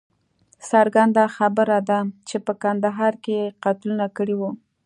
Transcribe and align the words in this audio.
څرګنده 0.69 1.23
خبره 1.37 1.77
ده 1.89 1.99
چې 2.27 2.37
په 2.45 2.53
کندهار 2.63 3.13
کې 3.23 3.31
یې 3.41 3.53
قتلونه 3.63 4.05
کړي 4.17 4.35
وه. 4.39 4.49